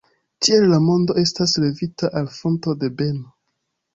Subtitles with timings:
[0.45, 3.29] Tiel la mondo estas levita al fonto de beno.